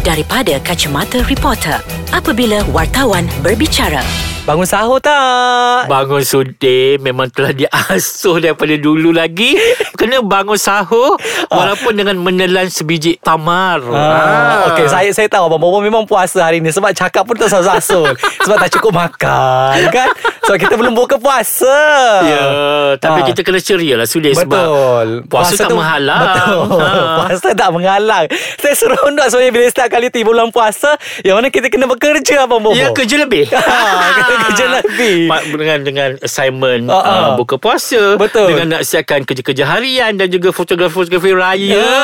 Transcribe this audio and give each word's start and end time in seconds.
daripada 0.00 0.56
kacamata 0.64 1.20
reporter. 1.28 1.78
Apabila 2.10 2.64
wartawan 2.72 3.28
berbicara. 3.44 4.02
Bangun 4.48 4.64
sahur 4.64 4.96
tak? 4.98 5.84
Bangun 5.84 6.24
sudir 6.24 6.96
Memang 7.04 7.28
telah 7.28 7.52
diasuh 7.52 8.40
Daripada 8.40 8.72
dulu 8.80 9.12
lagi. 9.12 9.52
Kena 10.00 10.24
bangun 10.24 10.56
sahur 10.56 11.20
Walaupun 11.52 11.92
dengan 11.92 12.16
menelan 12.16 12.72
sebiji 12.72 13.20
tamar. 13.20 13.84
Ah, 13.92 14.72
Okey, 14.72 14.88
saya 14.88 15.12
saya 15.12 15.28
tahu 15.28 15.44
Abang 15.52 15.60
Bobo 15.60 15.84
memang 15.84 16.08
puasa 16.08 16.40
hari 16.40 16.64
ni 16.64 16.72
sebab 16.72 16.90
cakap 16.96 17.28
pun 17.28 17.36
tak 17.36 17.52
sasul 17.52 18.10
sebab 18.48 18.56
tak 18.56 18.70
cukup 18.80 18.96
makan 18.96 19.76
kan. 19.92 20.08
Sebab 20.40 20.56
kita 20.58 20.74
belum 20.74 20.92
buka 20.92 21.16
puasa. 21.16 21.76
Ya 22.22 22.44
Tapi 22.96 23.20
Ah. 23.20 23.26
kita 23.26 23.40
kena 23.40 23.58
ceria 23.58 23.94
lah 23.94 24.04
Sudir 24.04 24.32
Betul. 24.32 24.46
Sebab 25.20 25.28
Puasa, 25.28 25.54
tak 25.54 25.68
tu- 25.68 25.76
menghalang 25.76 26.20
Betul. 26.22 26.80
Ha. 26.80 26.88
Puasa 27.20 27.48
tak 27.52 27.70
menghalang. 27.70 28.24
Saya 28.56 28.74
seronok 28.74 29.26
sebenarnya 29.26 29.52
bila 29.52 29.66
setiap 29.66 29.88
kali 29.90 30.06
tiba 30.08 30.26
bulan 30.26 30.48
puasa 30.48 30.94
yang 31.20 31.34
mana 31.34 31.48
kita 31.48 31.66
kena 31.66 31.86
bekerja 31.86 32.44
Abang 32.44 32.60
Bobo. 32.60 32.72
Ya 32.72 32.90
kerja 32.90 33.18
lebih 33.18 33.50
Ah, 33.54 34.10
kena 34.16 34.34
kerja 34.46 34.64
lebih. 34.76 35.26
Dengan 35.52 35.78
dengan 35.82 36.10
assignment 36.20 36.86
uh, 36.88 37.34
Buka 37.34 37.56
puasa 37.56 38.14
Betul. 38.16 38.50
Dengan 38.50 38.66
nak 38.72 38.82
siapkan 38.82 39.22
kerja-kerja 39.22 39.66
harian 39.68 40.14
Dan 40.14 40.28
juga 40.28 40.50
fotografi-fotografi 40.50 41.30
raya 41.30 41.76
Ya, 41.76 41.98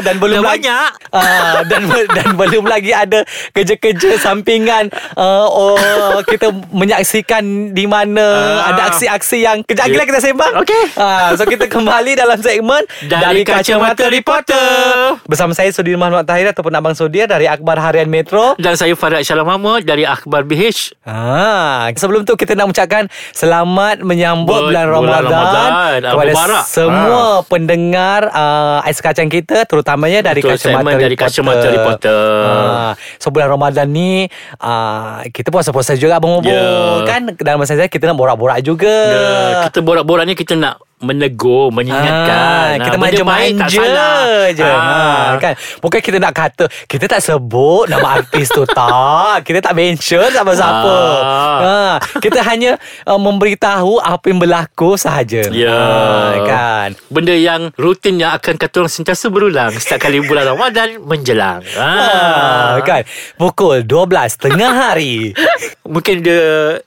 dan 0.00 0.16
belum 0.16 0.40
Dah 0.40 0.48
lagi 0.48 0.64
banyak 0.64 0.90
Ah, 1.10 1.60
dan 1.64 1.82
dan 2.08 2.28
belum 2.34 2.64
lagi 2.64 2.90
ada 2.90 3.22
kerja-kerja 3.50 4.16
sampingan 4.16 4.88
uh, 5.14 5.46
oh 5.46 5.76
kita 6.22 6.48
menyaksikan 6.70 7.43
di 7.70 7.84
mana 7.84 8.24
Ah. 8.24 8.70
ada 8.70 8.82
aksi-aksi 8.88 9.38
yang 9.40 9.58
kejap 9.60 9.84
lagi 9.84 9.96
lah 9.96 10.06
kita 10.06 10.20
sembang. 10.20 10.52
Okey. 10.58 10.84
Ah, 10.94 11.32
so 11.32 11.44
kita 11.44 11.66
kembali 11.66 12.12
dalam 12.14 12.36
segmen 12.36 12.82
Dari 13.04 13.42
Kacamata 13.42 14.08
Reporter. 14.08 15.18
Bersama 15.24 15.52
saya 15.52 15.68
Sudirman 15.68 16.08
Muhammad 16.08 16.24
Tahir 16.24 16.46
ataupun 16.48 16.72
Abang 16.72 16.92
Sudir 16.92 17.24
dari 17.24 17.44
Akhbar 17.44 17.76
Harian 17.76 18.06
Metro. 18.06 18.56
Dan 18.56 18.74
saya 18.74 18.92
Farad 18.94 19.20
Syalam 19.20 19.44
Mahmud 19.44 19.82
Dari 19.82 20.02
Akhbar 20.02 20.42
BH 20.42 20.94
Ah, 21.02 21.88
sebelum 21.92 22.22
tu 22.22 22.34
kita 22.34 22.52
nak 22.52 22.68
mengucapkan 22.68 23.06
selamat 23.30 24.00
menyambut 24.00 24.50
Buat 24.50 24.62
bulan 24.66 24.86
bulan 24.86 25.22
Ramadan, 25.22 25.24
Ramadan. 25.26 26.00
Kepada 26.04 26.32
Mubarak. 26.32 26.64
semua 26.64 27.22
pendengar 27.44 28.20
uh, 28.28 28.78
Ais 28.82 28.98
Kacang 28.98 29.28
kita 29.28 29.64
terutamanya 29.64 30.24
dari 30.24 30.40
Betul, 30.40 30.56
kacamata 30.56 30.76
segmen 30.78 30.94
dari 30.96 31.14
Kacamata 31.14 31.66
Reporter. 31.68 32.22
Ah, 32.44 32.92
so 33.16 33.28
bulan 33.28 33.48
Ramadan 33.48 33.86
ni 33.86 34.26
uh, 34.58 35.20
kita 35.28 35.48
puasa-puasa 35.48 35.94
juga 35.94 36.16
Abang 36.16 36.34
Bobo 36.34 36.46
Ya. 36.46 37.02
kan 37.04 37.33
dalam 37.40 37.62
masa 37.62 37.74
saya 37.74 37.90
kita 37.90 38.10
nak 38.10 38.18
borak-borak 38.18 38.58
juga. 38.62 38.94
Ya, 38.94 39.22
kita 39.70 39.82
borak-borak 39.82 40.24
ni 40.28 40.34
kita 40.38 40.54
nak 40.54 40.78
menegur, 41.04 41.68
mengingatkan. 41.70 42.32
Ah, 42.70 42.82
kita 42.82 42.96
Ah, 42.96 43.00
benda 43.00 43.22
baik 43.22 43.52
tak 43.56 43.68
salah. 43.70 44.26
je 44.50 44.64
ha, 44.64 45.36
kan 45.36 45.52
Bukan 45.78 46.00
kita 46.00 46.16
nak 46.16 46.32
kata 46.32 46.64
Kita 46.84 47.04
tak 47.06 47.20
sebut 47.20 47.86
Nama 47.86 48.18
artis 48.18 48.48
tu 48.48 48.64
tak 48.70 49.42
Kita 49.42 49.60
tak 49.60 49.72
mention 49.72 50.24
Siapa-siapa 50.24 50.96
Ah. 51.16 51.58
ha, 51.60 51.74
Kita 52.16 52.40
hanya 52.42 52.76
uh, 53.04 53.16
Memberitahu 53.16 53.98
Apa 53.98 54.24
yang 54.26 54.38
berlaku 54.38 54.94
sahaja 54.94 55.46
Ya. 55.48 55.70
ha, 55.70 56.40
Kan 56.40 56.88
Benda 57.06 57.32
yang 57.32 57.70
rutin 57.74 58.16
yang 58.16 58.32
akan 58.32 58.54
kata 58.54 58.74
orang 58.80 58.92
sentiasa 58.92 59.28
berulang 59.28 59.70
setiap 59.74 60.02
kali 60.02 60.20
bulan 60.20 60.48
Ramadan 60.48 60.98
menjelang. 60.98 61.60
ha, 61.72 61.86
Ah. 61.86 62.72
Kan 62.80 63.04
Pukul 63.34 63.82
12 63.82 64.08
Tengah 64.40 64.72
hari 64.72 65.34
Mungkin 65.84 66.20
dia 66.20 66.42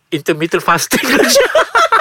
intermittent 0.10 0.62
fasting 0.62 1.04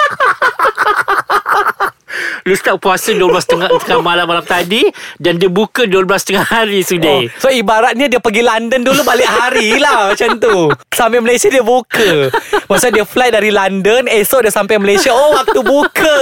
Lu 2.47 2.55
start 2.55 2.79
puasa 2.79 3.11
12 3.11 3.27
tengah, 3.43 3.67
malam-malam 3.99 4.47
tadi 4.47 4.87
Dan 5.19 5.35
dia 5.35 5.51
buka 5.51 5.83
12 5.83 6.07
tengah 6.23 6.47
hari 6.47 6.79
Oh, 6.79 6.87
sudah 6.87 7.17
so 7.35 7.51
ibaratnya 7.51 8.07
dia 8.07 8.23
pergi 8.23 8.45
London 8.45 8.79
dulu 8.79 9.03
balik 9.03 9.27
hari 9.27 9.75
lah 9.81 10.13
macam 10.13 10.39
tu. 10.39 10.71
Sampai 10.93 11.19
Malaysia 11.19 11.51
dia 11.51 11.65
buka. 11.65 12.31
Maksudnya 12.69 13.01
dia 13.01 13.05
fly 13.05 13.29
dari 13.33 13.49
London, 13.51 14.05
esok 14.07 14.45
dia 14.47 14.53
sampai 14.53 14.77
Malaysia. 14.79 15.11
Oh, 15.11 15.35
waktu 15.35 15.59
buka. 15.65 16.19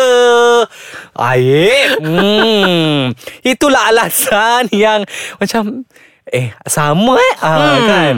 Aib. 1.13 2.01
Hmm. 2.01 3.13
Itulah 3.45 3.91
alasan 3.91 4.71
yang 4.71 5.03
macam 5.38 5.85
Eh 6.25 6.50
sama 6.66 7.21
eh 7.21 7.33
ah, 7.45 7.53
Hmm. 7.53 7.85
kan 7.85 8.16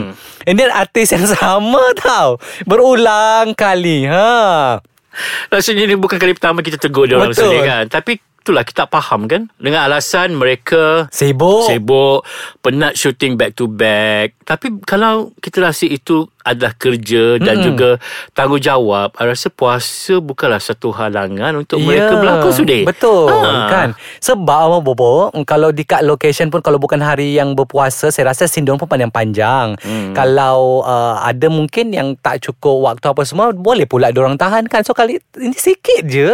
And 0.48 0.56
then 0.56 0.72
artis 0.72 1.12
yang 1.12 1.28
sama 1.28 1.92
tau 1.92 2.40
Berulang 2.64 3.52
kali 3.52 4.08
ha. 4.08 4.80
Rasanya 5.52 5.84
ni 5.88 5.94
bukan 5.98 6.16
kali 6.16 6.32
pertama 6.34 6.62
kita 6.64 6.80
tegur 6.80 7.06
dia 7.08 7.18
orang 7.18 7.34
sendiri 7.34 7.66
kan? 7.66 7.84
Tapi 7.90 8.18
itulah 8.48 8.64
kita 8.64 8.88
tak 8.88 8.96
faham 8.96 9.28
kan? 9.28 9.52
Dengan 9.60 9.84
alasan 9.84 10.32
mereka 10.32 11.12
Sibuk. 11.12 11.68
Sibuk 11.68 12.24
Penat 12.64 12.96
shooting 12.96 13.36
back 13.36 13.52
to 13.52 13.68
back. 13.68 14.40
Tapi 14.48 14.80
kalau 14.88 15.36
kita 15.36 15.60
rasa 15.60 15.84
itu 15.84 16.24
adalah 16.48 16.72
kerja 16.72 17.36
Dan 17.36 17.54
Mm-mm. 17.56 17.66
juga 17.66 17.90
tanggungjawab 18.32 19.12
I 19.14 19.24
rasa 19.26 19.48
puasa 19.48 20.16
bukanlah 20.18 20.58
satu 20.58 20.90
halangan 20.90 21.52
Untuk 21.56 21.78
mereka 21.78 21.96
Ya, 22.08 22.16
berlakon 22.16 22.52
sudah 22.52 22.80
Betul 22.84 23.26
Ha. 23.28 23.68
kan 23.68 23.88
Sebab 24.18 24.46
Abang 24.70 24.80
Bobo 24.80 25.28
Kalau 25.42 25.68
di 25.68 25.82
kat 25.82 26.00
location 26.00 26.48
pun 26.48 26.58
Kalau 26.58 26.76
bukan 26.76 26.98
hari 26.98 27.34
yang 27.34 27.52
berpuasa 27.52 28.08
Saya 28.08 28.30
rasa 28.30 28.46
sindrom 28.46 28.76
pun 28.76 28.86
panjang 28.86 29.10
panjang 29.10 29.68
Hmm. 29.78 30.12
Kalau 30.12 30.80
uh, 30.80 31.20
ada 31.20 31.46
mungkin 31.48 31.90
yang 31.90 32.14
tak 32.14 32.40
cukup 32.40 32.80
waktu 32.84 33.06
apa 33.06 33.22
semua 33.22 33.50
Boleh 33.50 33.84
pula 33.84 34.08
diorang 34.08 34.34
tahan 34.34 34.64
kan 34.64 34.80
So 34.80 34.92
kali 34.92 35.18
ini 35.34 35.52
sikit 35.52 36.02
je 36.02 36.32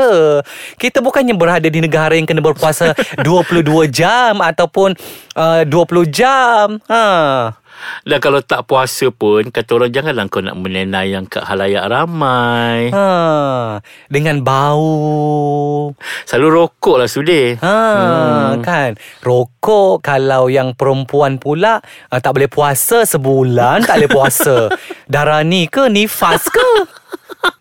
Kita 0.77 1.01
bukannya 1.01 1.35
berada 1.35 1.67
di 1.67 1.81
negara 1.81 2.13
yang 2.13 2.25
kena 2.25 2.39
berpuasa 2.39 2.93
22 3.27 3.65
jam 3.89 4.39
Ataupun 4.39 4.95
uh, 5.35 5.63
20 5.65 5.73
jam 6.09 6.79
ha. 6.87 7.03
Dan 8.07 8.19
kalau 8.21 8.41
tak 8.41 8.65
puasa 8.65 9.11
pun 9.13 9.49
Kata 9.53 9.71
orang 9.77 9.93
janganlah 9.93 10.25
kau 10.29 10.41
nak 10.41 10.57
menenai 10.57 11.13
yang 11.13 11.29
kat 11.29 11.45
halayak 11.45 11.85
ramai 11.89 12.89
Ha. 12.95 13.81
Dengan 14.09 14.41
bau 14.41 15.93
Selalu 16.25 16.49
rokok 16.63 16.97
lah 17.03 17.09
sudah 17.09 17.59
Ha 17.61 17.79
hmm. 17.85 18.63
kan 18.65 18.97
rokok 19.25 20.05
kalau 20.05 20.53
yang 20.53 20.77
perempuan 20.77 21.41
pula 21.41 21.81
uh, 21.81 22.21
tak 22.21 22.37
boleh 22.37 22.51
puasa 22.51 23.05
sebulan 23.09 23.85
tak 23.85 24.03
boleh 24.03 24.11
puasa. 24.11 24.57
Darah 25.13 25.43
ni 25.45 25.67
ke 25.69 25.89
nifas 25.89 26.47
ke? 26.49 26.71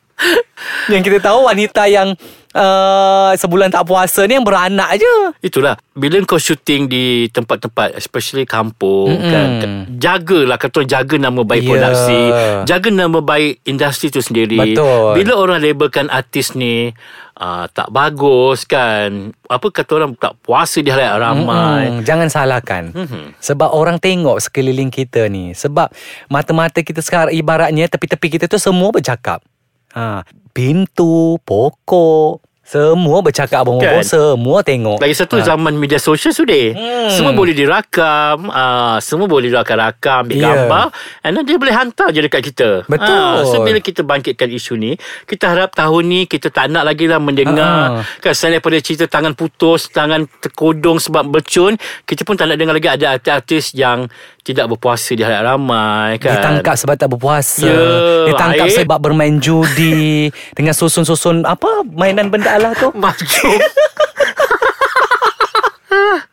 yang 0.94 1.04
kita 1.04 1.20
tahu 1.20 1.48
wanita 1.48 1.88
yang 1.92 2.16
uh, 2.54 3.32
sebulan 3.34 3.70
tak 3.70 3.84
puasa 3.84 4.24
ni 4.24 4.34
yang 4.34 4.44
beranak 4.44 4.96
je. 4.96 5.14
Itulah 5.44 5.76
Bila 5.92 6.18
kau 6.24 6.38
syuting 6.38 6.86
di 6.86 7.04
tempat-tempat 7.28 7.94
Especially 7.94 8.46
kampung 8.46 9.14
Mm-mm. 9.14 9.30
kan 9.30 9.50
Jagalah 9.94 10.58
Kata 10.58 10.82
jaga 10.82 11.16
nama 11.16 11.42
baik 11.42 11.62
Ya. 11.62 11.70
produksi 11.70 12.20
Jaga 12.66 12.90
nama 12.90 13.20
baik 13.20 13.62
industri 13.64 14.08
tu 14.08 14.20
sendiri 14.20 14.58
Betul. 14.58 15.14
Bila 15.16 15.34
orang 15.36 15.60
labelkan 15.60 16.08
artis 16.08 16.54
ni 16.54 16.90
uh, 17.36 17.66
Tak 17.68 17.90
bagus 17.90 18.64
kan 18.64 19.30
Apa 19.46 19.68
kata 19.70 19.92
orang 19.96 20.12
tak 20.14 20.34
puasa 20.40 20.80
di 20.80 20.90
halayak 20.90 21.14
ramai 21.16 21.84
Mm-mm. 21.92 22.04
Jangan 22.04 22.28
salahkan 22.28 22.84
Mhm. 22.90 23.38
Sebab 23.38 23.70
orang 23.70 23.98
tengok 23.98 24.40
sekeliling 24.40 24.90
kita 24.90 25.28
ni 25.28 25.54
Sebab 25.54 25.94
mata-mata 26.28 26.80
kita 26.80 27.00
sekarang 27.00 27.32
Ibaratnya 27.32 27.86
tepi-tepi 27.88 28.28
kita 28.34 28.46
tu 28.48 28.58
semua 28.58 28.90
bercakap 28.90 29.46
ha. 29.94 30.22
Pintu, 30.52 31.42
pokok 31.42 32.38
Semua 32.64 33.20
bercakap 33.20 33.60
Abang 33.60 33.76
Kan? 33.78 34.02
Semua 34.02 34.62
tengok 34.62 34.98
Lagi 34.98 35.14
satu 35.14 35.36
Ha. 35.36 35.46
zaman 35.46 35.74
media 35.74 35.98
sosial 35.98 36.30
sudah 36.30 36.72
Hmm. 36.72 37.10
Semua 37.10 37.34
boleh 37.34 37.52
dirakam 37.52 38.48
uh, 38.48 38.96
Semua 39.00 39.26
boleh 39.26 39.50
dirakam-rakam 39.50 40.24
Ambil 40.24 40.38
Ya. 40.38 40.48
gambar 40.48 40.86
And 41.22 41.36
then 41.36 41.44
dia 41.44 41.58
boleh 41.58 41.74
hantar 41.74 42.08
je 42.10 42.22
dekat 42.22 42.40
kita 42.46 42.70
Betul. 42.86 43.12
Ah, 43.12 43.44
So 43.44 43.60
bila 43.60 43.78
kita 43.78 44.02
bangkitkan 44.02 44.48
isu 44.48 44.74
ni 44.76 44.96
Kita 45.24 45.52
harap 45.52 45.74
tahun 45.74 46.04
ni 46.06 46.22
Kita 46.24 46.48
tak 46.48 46.70
nak 46.70 46.86
lagi 46.86 47.04
lah 47.04 47.20
mendengar 47.20 48.00
Ah. 48.00 48.06
Kan 48.18 48.32
selain 48.32 48.58
daripada 48.58 48.80
cerita 48.80 49.06
tangan 49.08 49.34
putus 49.34 49.90
Tangan 49.90 50.24
terkodong 50.40 50.98
sebab 50.98 51.28
bercun 51.28 51.76
Kita 52.04 52.24
pun 52.24 52.38
tak 52.38 52.48
nak 52.48 52.56
dengar 52.56 52.74
lagi 52.74 52.88
Ada 52.88 53.18
artis-artis 53.18 53.74
yang 53.74 54.08
Tidak 54.44 54.68
berpuasa 54.68 55.16
di 55.16 55.24
halayak 55.24 55.44
ramai 55.48 56.20
kan 56.20 56.36
Ditangkap 56.36 56.76
sebab 56.76 56.96
tak 57.00 57.08
berpuasa 57.16 57.64
Ya, 57.64 58.28
Ditangkap 58.28 58.68
aib. 58.68 58.76
sebab 58.84 59.00
bermain 59.00 59.40
judi 59.40 60.28
Dengan 60.58 60.76
susun-susun 60.76 61.48
Apa 61.48 61.88
mainan 61.88 62.28
benda 62.28 62.60
Allah 62.60 62.76
tu 62.76 62.92
Maju 63.00 63.24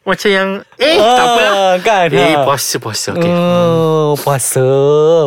Macam 0.02 0.28
yang 0.32 0.48
Eh 0.74 0.98
tak 0.98 1.24
apa 1.28 1.40
lah 1.40 1.74
kan, 1.86 2.06
Eh 2.10 2.34
ha. 2.34 2.42
puasa-puasa 2.42 3.14
okay. 3.14 3.30
Oh, 3.30 4.18
puasa 4.18 4.66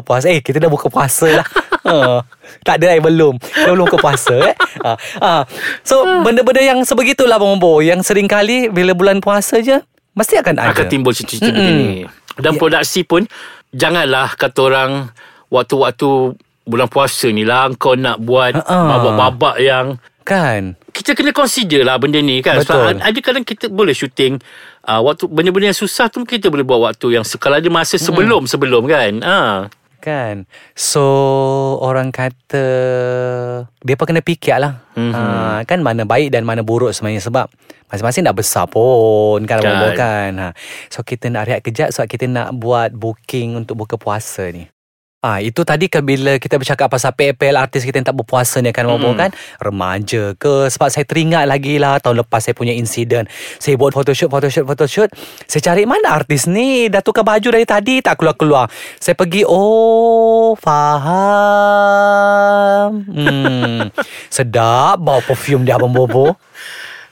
Puasa 0.03 0.27
Eh 0.27 0.43
kita 0.43 0.59
dah 0.59 0.67
buka 0.67 0.91
puasa 0.91 1.39
lah 1.39 1.47
ha. 1.87 2.19
Tak 2.67 2.83
ada 2.83 2.97
eh 2.97 2.99
belum 2.99 3.39
Kita 3.39 3.71
belum 3.71 3.87
buka 3.87 4.03
puasa 4.03 4.35
eh 4.43 4.55
ha. 4.83 4.99
Ha. 5.23 5.31
So 5.87 6.03
benda-benda 6.25 6.59
yang 6.59 6.83
sebegitulah 6.83 7.39
Abang 7.39 7.63
Bo 7.63 7.79
Yang 7.79 8.11
sering 8.11 8.27
kali 8.27 8.67
Bila 8.67 8.91
bulan 8.91 9.23
puasa 9.23 9.63
je 9.63 9.79
Mesti 10.13 10.35
akan 10.43 10.53
ada 10.59 10.77
akan 10.77 10.85
timbul 10.91 11.09
cerita-cerita 11.09 11.49
begini. 11.49 12.05
Dan 12.39 12.55
Ya. 12.55 12.59
produksi 12.59 13.05
pun 13.05 13.25
janganlah 13.73 14.33
kata 14.37 14.59
orang 14.63 14.91
waktu-waktu 15.49 16.33
bulan 16.63 16.87
puasa 16.87 17.27
ni 17.29 17.43
lah 17.43 17.69
kau 17.75 17.93
nak 17.93 18.23
buat 18.23 18.55
babak-babak 18.63 19.57
yang 19.59 19.99
Kan 20.23 20.79
kita 20.93 21.17
kena 21.17 21.33
consider 21.35 21.83
lah 21.83 21.97
benda 21.99 22.21
ni 22.21 22.39
kan. 22.39 22.61
Betul. 22.61 22.79
Sebab 22.79 23.01
ada 23.01 23.19
kadang 23.19 23.43
kita 23.43 23.67
boleh 23.67 23.91
syuting 23.91 24.39
uh, 24.85 25.01
waktu 25.03 25.25
benda-benda 25.27 25.73
yang 25.73 25.79
susah 25.81 26.07
tu 26.07 26.21
kita 26.23 26.47
boleh 26.53 26.63
buat 26.63 26.79
waktu 26.93 27.19
yang 27.19 27.25
sekala 27.25 27.57
ada 27.59 27.67
masa 27.67 27.97
sebelum 27.99 28.45
sebelum 28.45 28.85
kan. 28.85 29.19
Ha. 29.19 29.37
Kan 30.03 30.43
So 30.75 31.05
Orang 31.79 32.11
kata 32.11 32.67
Dia 33.79 33.95
pun 33.95 34.05
kena 34.05 34.19
fikir 34.19 34.59
lah 34.59 34.83
Mhm. 34.93 35.11
ha, 35.15 35.21
Kan 35.63 35.79
mana 35.79 36.03
baik 36.03 36.29
dan 36.29 36.43
mana 36.43 36.59
buruk 36.59 36.91
sebenarnya 36.91 37.23
Sebab 37.23 37.47
Masing-masing 37.87 38.27
dah 38.27 38.35
besar 38.35 38.67
pun 38.67 39.47
kan. 39.47 39.63
kan? 39.95 40.31
Ha. 40.35 40.47
So 40.91 41.01
kita 41.01 41.31
nak 41.31 41.47
rehat 41.47 41.63
kejap 41.63 41.89
Sebab 41.89 42.07
kita 42.11 42.27
nak 42.27 42.51
buat 42.53 42.91
booking 42.91 43.55
Untuk 43.55 43.79
buka 43.79 43.95
puasa 43.95 44.51
ni 44.51 44.67
Ah 45.23 45.39
itu 45.39 45.63
tadi 45.63 45.87
ke 45.87 46.03
bila 46.03 46.35
kita 46.35 46.59
bercakap 46.59 46.91
pasal 46.91 47.15
PL 47.15 47.55
artis 47.55 47.87
kita 47.87 47.95
yang 47.95 48.11
tak 48.11 48.19
berpuasa 48.19 48.59
ni 48.59 48.75
kan 48.75 48.83
mm. 48.83 49.15
kan? 49.15 49.31
Remaja 49.55 50.35
ke? 50.35 50.67
Sebab 50.67 50.91
saya 50.91 51.07
teringat 51.07 51.47
lagi 51.47 51.79
lah 51.79 51.95
tahun 52.03 52.27
lepas 52.27 52.43
saya 52.43 52.51
punya 52.51 52.75
insiden 52.75 53.31
saya 53.55 53.79
buat 53.79 53.95
photoshoot 53.95 54.27
photoshoot 54.27 54.67
photoshoot. 54.67 55.07
Saya 55.47 55.71
cari 55.71 55.87
mana 55.87 56.19
artis 56.19 56.43
ni? 56.43 56.91
Dah 56.91 56.99
tukar 56.99 57.23
baju 57.23 57.55
dari 57.55 57.63
tadi 57.63 58.03
tak 58.03 58.19
keluar-keluar. 58.19 58.67
Saya 58.99 59.15
pergi 59.15 59.47
oh 59.47 60.59
faham. 60.59 60.91
Hmm. 63.07 63.95
Sedap 64.35 64.99
bau 64.99 65.23
perfume 65.23 65.63
dia 65.63 65.79
abang 65.79 65.95
bobo. 65.95 66.35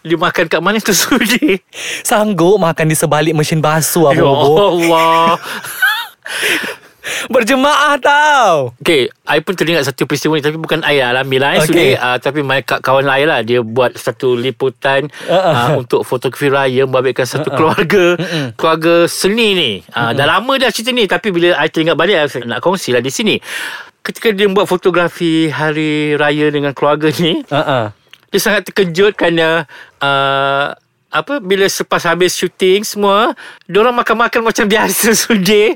Dia 0.04 0.20
makan 0.20 0.52
kat 0.52 0.60
mana 0.60 0.84
tu 0.84 0.92
sudi? 0.92 1.64
sanggup 2.04 2.60
makan 2.60 2.92
di 2.92 2.96
sebalik 3.00 3.32
mesin 3.32 3.64
basuh 3.64 4.12
Ya 4.12 4.20
abang 4.20 4.36
bobo. 4.36 4.84
Allah. 4.84 5.40
berjemaah 7.34 7.98
tau 7.98 8.78
Okay, 8.82 9.10
I 9.26 9.42
pun 9.42 9.58
teringat 9.58 9.90
satu 9.90 10.06
peristiwa 10.06 10.38
ni 10.38 10.44
Tapi 10.46 10.58
bukan 10.58 10.86
I 10.86 11.02
lah 11.02 11.18
alami 11.18 11.38
lah 11.42 11.58
eh, 11.58 11.66
Okay. 11.66 11.68
Sudi, 11.68 11.88
uh, 11.98 12.18
Tapi 12.22 12.40
my 12.46 12.62
ka- 12.62 12.82
kawan 12.82 13.10
I 13.10 13.26
lah 13.26 13.42
Dia 13.42 13.66
buat 13.66 13.98
satu 13.98 14.38
liputan 14.38 15.10
Uh-uh. 15.30 15.54
uh, 15.54 15.70
Untuk 15.82 16.06
fotografi 16.06 16.50
raya 16.50 16.86
Membabitkan 16.86 17.26
satu 17.26 17.50
keluarga 17.54 18.18
Keluarga 18.54 19.10
seni 19.10 19.48
ni 19.58 19.72
uh, 19.94 20.14
Dah 20.14 20.26
lama 20.26 20.54
dah 20.62 20.70
cerita 20.70 20.94
ni 20.94 21.10
Tapi 21.10 21.34
bila 21.34 21.58
I 21.58 21.70
teringat 21.70 21.98
balik 21.98 22.16
I 22.18 22.26
nak 22.46 22.62
kongsi 22.62 22.94
lah 22.94 23.02
di 23.02 23.10
sini 23.10 23.42
Ketika 24.02 24.34
dia 24.34 24.50
buat 24.50 24.66
fotografi 24.66 25.50
Hari 25.50 26.18
raya 26.18 26.50
dengan 26.54 26.74
keluarga 26.74 27.10
ni 27.18 27.42
uh-uh. 27.46 27.94
Dia 28.32 28.40
sangat 28.40 28.64
terkejut 28.72 29.20
kerana 29.20 29.68
uh, 30.00 30.72
apa 31.12 31.44
bila 31.44 31.68
selepas 31.68 32.08
habis 32.08 32.32
syuting 32.32 32.88
semua, 32.88 33.36
diorang 33.68 33.92
makan-makan 33.92 34.48
macam 34.48 34.64
biasa 34.64 35.12
sudi. 35.28 35.76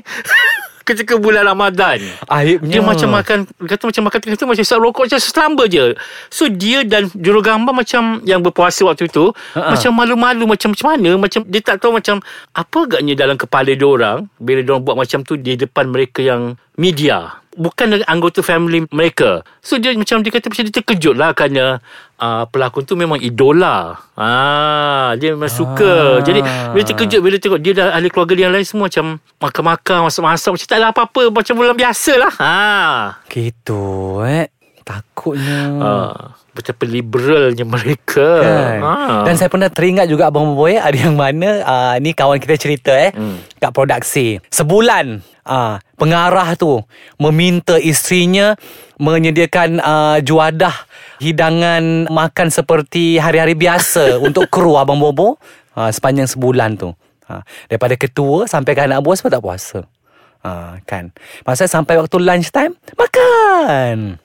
Ketika 0.86 1.18
bulan 1.18 1.42
Ramadan 1.42 1.98
Aibnya. 2.30 2.78
Dia 2.78 2.80
macam 2.80 3.10
makan 3.10 3.38
Kata 3.58 3.82
macam 3.90 4.02
makan 4.06 4.18
Kata 4.22 4.44
macam 4.46 4.62
isap 4.62 4.78
rokok 4.78 5.02
Macam 5.10 5.18
selamba 5.18 5.64
je. 5.66 5.98
So 6.30 6.46
dia 6.46 6.86
dan 6.86 7.10
Jurugambar 7.10 7.74
macam 7.74 8.22
Yang 8.22 8.40
berpuasa 8.46 8.86
waktu 8.86 9.10
tu 9.10 9.34
Ha-ha. 9.58 9.74
Macam 9.74 9.90
malu-malu 9.90 10.46
Macam 10.46 10.70
macam 10.70 10.86
mana 10.94 11.18
Macam 11.18 11.42
dia 11.42 11.58
tak 11.58 11.82
tahu 11.82 11.98
macam 11.98 12.22
Apa 12.54 12.78
agaknya 12.86 13.18
dalam 13.18 13.34
kepala 13.34 13.74
diorang 13.74 14.30
Bila 14.38 14.62
diorang 14.62 14.86
buat 14.86 14.94
macam 14.94 15.26
tu 15.26 15.34
Di 15.34 15.58
depan 15.58 15.90
mereka 15.90 16.22
yang 16.22 16.54
Media 16.78 17.42
Bukan 17.56 18.04
anggota 18.04 18.44
family 18.44 18.84
mereka. 18.92 19.40
So 19.64 19.80
dia 19.80 19.96
macam 19.96 20.20
Dia 20.20 20.30
kata 20.30 20.52
macam 20.52 20.62
dia 20.68 20.74
terkejut 20.76 21.14
lah 21.16 21.32
Kerana 21.32 21.80
uh, 22.20 22.44
Pelakon 22.46 22.84
tu 22.84 22.94
memang 22.94 23.16
idola. 23.16 23.96
Ah, 24.12 25.16
Dia 25.16 25.32
memang 25.32 25.48
suka. 25.48 26.20
Ah. 26.20 26.24
Jadi 26.24 26.44
Bila 26.44 26.82
terkejut 26.84 27.20
Bila 27.24 27.36
tengok 27.40 27.60
Dia 27.64 27.72
dan 27.72 27.96
ahli 27.96 28.12
keluarga 28.12 28.32
dia 28.36 28.44
yang 28.48 28.54
lain 28.54 28.66
semua 28.68 28.92
Macam 28.92 29.16
Makan-makan 29.40 29.98
Masak-masak 30.12 30.50
Macam 30.52 30.66
tak 30.68 30.78
ada 30.78 30.86
apa-apa. 30.92 31.22
Macam 31.32 31.54
bulan 31.56 31.76
biasa 31.76 32.12
lah. 32.20 32.32
Ah. 32.36 33.02
Gitu 33.32 34.20
eh 34.24 34.55
Takutnya 34.86 35.60
Ah, 35.82 36.14
betapa 36.54 36.86
liberalnya 36.86 37.66
mereka. 37.66 38.22
Kan? 38.38 38.78
Ah. 38.78 39.26
Dan 39.26 39.34
saya 39.34 39.50
pernah 39.50 39.66
teringat 39.66 40.06
juga 40.06 40.30
Abang 40.30 40.54
Boy 40.54 40.78
Ada 40.78 41.10
yang 41.10 41.18
mana 41.18 41.50
uh, 41.60 41.94
Ni 41.98 42.14
kawan 42.14 42.38
kita 42.38 42.54
cerita 42.54 42.94
eh 42.94 43.10
Hmm. 43.10 43.42
Kat 43.58 43.74
produksi 43.74 44.38
Sebulan 44.46 45.18
uh, 45.42 45.82
Pengarah 45.98 46.54
tu 46.54 46.78
Meminta 47.18 47.74
isterinya 47.76 48.54
Menyediakan 48.96 49.82
uh, 49.82 50.18
Juadah 50.22 50.86
Hidangan 51.18 52.06
Makan 52.06 52.48
seperti 52.48 53.18
Hari-hari 53.18 53.58
biasa 53.58 54.16
Untuk 54.26 54.46
kru 54.46 54.78
Abang 54.78 55.02
Bobo 55.02 55.42
uh, 55.74 55.90
Sepanjang 55.90 56.30
sebulan 56.30 56.78
tu 56.78 56.94
uh, 57.26 57.42
Daripada 57.66 57.98
ketua 57.98 58.46
Sampai 58.46 58.78
ke 58.78 58.86
anak 58.86 59.02
buah 59.02 59.18
Semua 59.18 59.34
tak 59.34 59.42
puasa 59.42 59.82
uh, 60.40 60.78
Kan 60.86 61.10
Maksudnya 61.42 61.74
sampai 61.74 61.98
waktu 61.98 62.22
lunch 62.22 62.54
time 62.54 62.78
Makan 62.94 64.22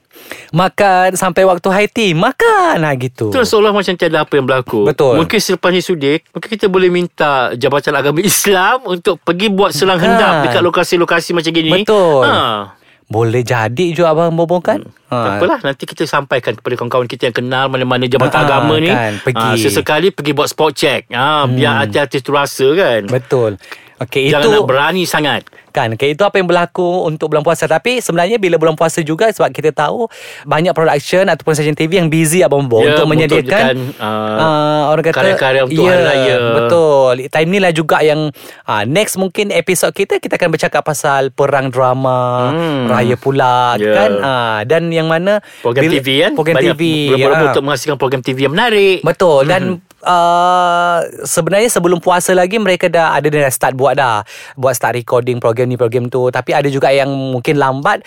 Makan 0.50 1.14
sampai 1.14 1.42
waktu 1.42 1.68
high 1.68 1.86
tea 1.86 2.12
Makan 2.12 2.76
ha, 2.78 2.92
gitu 2.94 3.28
Itu 3.28 3.40
seolah 3.40 3.70
macam 3.70 3.92
tiada 3.92 4.20
apa 4.20 4.32
yang 4.32 4.44
berlaku. 4.44 4.84
Betul. 4.84 5.16
Mungkin 5.16 5.38
selepas 5.38 5.70
ni 5.70 5.80
sudik, 5.80 6.28
mungkin 6.28 6.48
kita 6.48 6.66
boleh 6.66 6.88
minta 6.88 7.52
Jabatan 7.52 7.94
Agama 7.94 8.20
Islam 8.20 8.84
untuk 8.84 9.16
pergi 9.18 9.48
buat 9.48 9.72
selang 9.72 9.96
Kan. 9.96 10.12
hendap 10.12 10.32
dekat 10.44 10.62
lokasi-lokasi 10.62 11.32
macam 11.32 11.50
gini. 11.50 11.70
Betul. 11.72 12.24
Ha. 12.24 12.76
Boleh 13.04 13.44
jadi 13.44 13.92
juga 13.92 14.08
Abang 14.08 14.32
Bobo 14.32 14.64
kan 14.64 14.80
Tak 15.12 15.36
apalah 15.36 15.60
Nanti 15.60 15.84
kita 15.84 16.08
sampaikan 16.08 16.56
Kepada 16.56 16.80
kawan-kawan 16.80 17.04
kita 17.04 17.28
Yang 17.28 17.44
kenal 17.44 17.68
Mana-mana 17.68 18.08
jabatan 18.08 18.40
Ah, 18.40 18.46
agama 18.48 18.80
ni 18.80 18.88
kan, 18.88 19.20
pergi. 19.20 19.36
Ah, 19.44 19.52
Sesekali 19.52 20.08
pergi 20.08 20.32
buat 20.32 20.48
spot 20.48 20.72
check 20.72 21.12
ah, 21.12 21.44
Biar 21.44 21.84
hati-hati 21.84 22.24
tu 22.24 22.32
rasa 22.32 22.64
kan 22.72 23.04
Betul 23.04 23.60
Okey 24.02 24.28
Jangan 24.28 24.42
itu 24.42 24.48
nak 24.52 24.64
berani 24.64 25.04
sangat 25.04 25.42
kan 25.70 25.88
okay, 25.88 26.12
itu 26.12 26.20
apa 26.20 26.36
yang 26.36 26.44
berlaku 26.44 26.84
untuk 27.02 27.32
bulan 27.32 27.40
puasa 27.40 27.64
tapi 27.64 27.96
sebenarnya 27.96 28.36
bila 28.36 28.56
bulan 28.56 28.76
puasa 28.76 29.00
juga 29.00 29.26
sebab 29.26 29.48
kita 29.48 29.72
tahu 29.72 30.04
banyak 30.44 30.68
production 30.70 31.24
ataupun 31.24 31.48
stesen 31.50 31.72
TV 31.72 31.96
yang 31.96 32.08
busy 32.08 32.44
Abang 32.44 32.68
Bobo 32.68 32.84
Ya, 32.84 32.92
untuk 32.92 33.08
menyediakan 33.08 33.80
untuk 33.80 33.96
uh, 33.96 34.36
uh, 34.36 34.80
orang 34.90 35.00
kata 35.02 35.16
karya-karya 35.16 35.62
untuk 35.64 35.80
ya, 35.80 35.88
hari 35.90 36.04
raya. 36.04 36.36
betul 36.54 37.12
time 37.24 37.48
ni 37.48 37.58
lah 37.58 37.72
juga 37.72 38.04
yang 38.04 38.28
uh, 38.62 38.84
next 38.84 39.16
mungkin 39.16 39.48
episod 39.48 39.88
kita 39.90 40.18
kita 40.18 40.36
akan 40.36 40.50
bercakap 40.50 40.82
pasal 40.82 41.30
perang 41.30 41.72
drama 41.72 42.52
Hmm. 42.52 42.84
raya 42.86 43.16
pula 43.16 43.72
Ya. 43.74 43.96
kan 43.96 44.10
uh, 44.14 44.58
dan 44.64 44.82
yang 44.88 45.08
mana 45.08 45.40
Program 45.60 45.82
bila- 45.82 45.94
TV 45.96 46.08
kan 46.20 46.32
program 46.34 46.54
Banyak 46.54 46.68
TV 46.70 46.82
Berapa-berapa 47.08 47.32
ya. 47.38 47.48
untuk 47.48 47.62
menghasilkan 47.64 47.96
program 47.96 48.20
TV 48.20 48.38
yang 48.42 48.52
menarik 48.52 49.00
Betul 49.00 49.48
dan 49.48 49.80
uh, 50.02 50.98
sebenarnya 51.24 51.70
sebelum 51.70 51.98
puasa 52.02 52.34
lagi 52.34 52.58
mereka 52.58 52.86
dah 52.90 53.16
ada 53.16 53.26
dah 53.30 53.50
start 53.50 53.74
buat 53.74 53.96
dah. 53.98 54.22
Buat 54.58 54.74
start 54.76 54.94
recording 54.98 55.38
program 55.38 55.70
ni 55.70 55.78
program 55.78 56.10
tu. 56.10 56.28
Tapi 56.28 56.52
ada 56.52 56.68
juga 56.68 56.90
yang 56.90 57.08
mungkin 57.10 57.58
lambat 57.58 58.02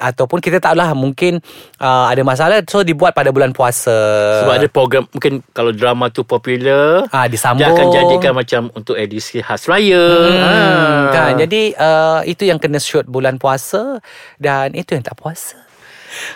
ataupun 0.00 0.40
kita 0.40 0.58
tak 0.58 0.74
tahulah 0.74 0.96
mungkin 0.96 1.38
uh, 1.78 2.08
ada 2.10 2.20
masalah. 2.24 2.64
So 2.66 2.82
dibuat 2.82 3.12
pada 3.14 3.30
bulan 3.30 3.52
puasa. 3.52 3.94
Sebab 4.42 4.54
ada 4.58 4.68
program 4.68 5.04
Mungkin 5.12 5.44
kalau 5.52 5.70
drama 5.70 6.08
tu 6.10 6.24
popular 6.24 7.06
Ah, 7.12 7.28
disambung. 7.28 7.62
Dia 7.62 7.70
akan 7.70 7.86
jadikan 7.92 8.32
macam 8.34 8.62
Untuk 8.74 8.96
edisi 8.96 9.38
khas 9.44 9.68
raya. 9.68 10.00
Hmm, 10.00 10.42
Ah. 10.44 11.06
kan. 11.12 11.32
Jadi 11.38 11.76
uh, 11.76 12.20
itu 12.26 12.48
yang 12.48 12.58
kena 12.58 12.80
shoot 12.80 13.04
bulan 13.06 13.36
puasa 13.38 14.00
dan 14.40 14.72
itu 14.74 14.96
yang 14.96 15.04
tak 15.04 15.14
puasa 15.20 15.60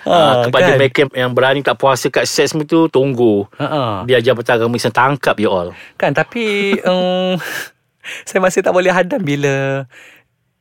Ah, 0.06 0.48
kepada 0.48 0.74
kan? 0.74 0.78
mereka 0.78 1.00
yang 1.12 1.32
berani 1.34 1.60
tak 1.60 1.76
puasa 1.78 2.08
kat 2.08 2.24
set 2.24 2.50
semua 2.50 2.64
tu 2.64 2.88
Tunggu 2.88 3.46
Ha-ha. 3.58 4.04
Biar 4.04 4.20
Jabatan 4.24 4.62
Agama 4.62 4.74
Islam 4.78 4.94
tangkap 4.94 5.36
you 5.38 5.50
all 5.50 5.70
Kan 6.00 6.14
tapi 6.16 6.72
um, 6.90 7.36
Saya 8.24 8.40
masih 8.40 8.64
tak 8.64 8.72
boleh 8.72 8.92
hadam 8.92 9.20
bila 9.20 9.84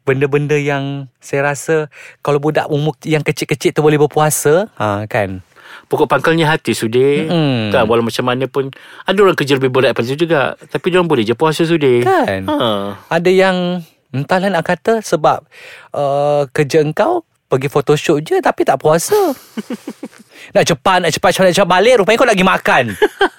Benda-benda 0.07 0.55
yang 0.55 1.11
Saya 1.19 1.53
rasa 1.53 1.91
Kalau 2.23 2.39
budak 2.39 2.71
umur 2.71 2.95
yang 3.03 3.23
kecil-kecil 3.23 3.75
tu 3.75 3.83
boleh 3.83 3.99
berpuasa 3.99 4.71
ha, 4.79 5.03
Kan 5.07 5.43
Pokok 5.91 6.07
pangkalnya 6.07 6.47
hati 6.47 6.71
sudi 6.71 7.27
Mm-mm. 7.27 7.75
Kan 7.75 7.91
walau 7.91 8.03
macam 8.03 8.23
mana 8.23 8.47
pun 8.47 8.71
Ada 9.03 9.19
orang 9.19 9.35
kerja 9.35 9.59
lebih 9.59 9.71
berat 9.71 9.91
daripada 9.91 10.07
itu 10.07 10.23
juga 10.27 10.55
Tapi 10.55 10.85
dia 10.87 10.97
orang 11.03 11.11
boleh 11.11 11.23
je 11.27 11.35
puasa 11.35 11.67
sudi 11.67 12.07
Kan 12.07 12.47
ha. 12.47 12.95
Ada 13.11 13.31
yang 13.31 13.83
Entahlah 14.15 14.47
nak 14.47 14.63
kata 14.63 15.03
Sebab 15.03 15.43
uh, 15.91 16.47
Kerja 16.55 16.79
engkau 16.79 17.26
Pergi 17.47 17.67
photoshoot 17.67 18.19
je 18.21 18.37
Tapi 18.37 18.61
tak 18.61 18.75
puasa 18.75 19.15
Nak 20.55 20.63
cepat 20.65 20.97
Nak 20.99 21.11
cepat 21.11 21.29
Nak 21.39 21.55
cepat 21.55 21.69
balik 21.69 21.93
Rupanya 21.97 22.17
kau 22.17 22.27
lagi 22.27 22.43
makan 22.43 22.83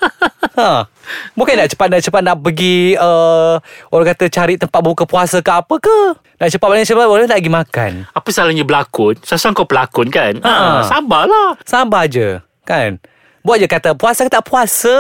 ha. 0.59 0.89
Bukan 1.33 1.55
nak 1.55 1.69
cepat 1.69 1.87
Nak 1.89 2.01
cepat 2.01 2.21
nak 2.21 2.37
pergi 2.39 2.97
uh, 2.97 3.61
Orang 3.89 4.09
kata 4.09 4.27
cari 4.27 4.57
tempat 4.57 4.81
buka 4.81 5.05
puasa 5.05 5.39
ke 5.39 5.51
apa 5.51 5.75
ke 5.77 5.99
Nak 6.37 6.49
cepat 6.49 6.67
balik 6.67 6.85
cepat 6.85 7.05
nak 7.05 7.31
pergi 7.31 7.53
makan 7.53 7.93
Apa 8.11 8.29
salahnya 8.29 8.65
berlakon 8.65 9.21
Sasang 9.21 9.53
kau 9.53 9.65
pelakon 9.65 10.09
kan 10.09 10.41
ha. 10.41 10.53
Ha. 10.81 10.89
Sabarlah 10.89 11.61
Sabar 11.63 12.09
je 12.09 12.41
Kan 12.65 12.97
Buat 13.41 13.61
je 13.61 13.69
kata 13.69 13.93
Puasa 13.93 14.25
ke 14.25 14.33
tak 14.33 14.43
puasa 14.43 14.97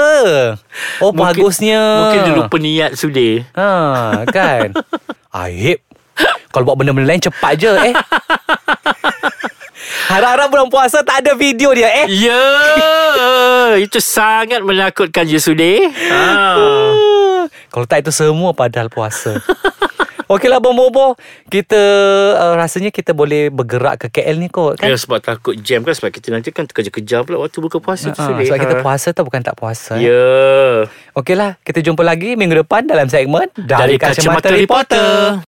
Oh 1.00 1.10
Mungkin- 1.10 1.42
bagusnya 1.42 1.80
Mungkin 1.98 2.20
dia 2.22 2.34
lupa 2.34 2.56
niat 2.56 2.92
sudi 2.92 3.40
Ha, 3.52 3.68
kan. 4.24 4.72
Aib. 5.44 5.80
Kalau 6.48 6.64
buat 6.64 6.80
benda-benda 6.80 7.04
lain 7.06 7.20
cepat 7.20 7.52
je 7.54 7.68
eh. 7.68 7.94
Harap-harap 10.07 10.49
bulan 10.49 10.68
puasa 10.68 11.00
tak 11.00 11.21
ada 11.21 11.33
video 11.33 11.73
dia 11.73 11.88
eh. 11.97 12.07
Ya 12.09 12.42
Itu 13.85 13.99
sangat 13.99 14.61
menakutkan 14.61 15.25
je 15.25 15.38
sudi 15.38 15.80
ha. 15.83 16.52
Kalau 17.68 17.85
tak 17.85 18.00
itu 18.00 18.11
semua 18.11 18.52
padahal 18.52 18.88
puasa. 18.88 19.37
Okeylah 20.28 20.61
Abang 20.61 20.76
Bobo 20.76 21.16
Kita 21.49 21.80
uh, 22.37 22.52
Rasanya 22.52 22.92
kita 22.92 23.16
boleh 23.16 23.49
Bergerak 23.49 23.97
ke 23.99 24.21
KL 24.21 24.37
ni 24.37 24.52
kot 24.52 24.76
Kan? 24.76 24.85
Ya 24.85 24.92
sebab 24.92 25.25
takut 25.25 25.57
jam 25.57 25.80
kan 25.80 25.97
Sebab 25.97 26.12
kita 26.12 26.28
nanti 26.28 26.52
kan 26.52 26.68
Kerja-kerja 26.68 27.25
pula 27.25 27.40
Waktu 27.40 27.57
buka 27.59 27.80
puasa 27.80 28.12
tu 28.12 28.21
Ah, 28.21 28.28
Sulit. 28.28 28.45
Sebab 28.45 28.61
kita 28.61 28.75
Ha. 28.75 28.85
puasa 28.85 29.09
tau 29.11 29.25
Bukan 29.25 29.40
tak 29.40 29.57
puasa 29.57 29.97
eh. 29.97 30.04
Ya 30.04 30.85
Okeylah 31.16 31.57
Kita 31.59 31.80
jumpa 31.80 32.04
lagi 32.04 32.37
Minggu 32.37 32.61
depan 32.61 32.85
Dalam 32.85 33.09
segmen 33.09 33.49
Dari 33.57 33.97
Kacamata 33.97 34.52
Reporter. 34.52 35.33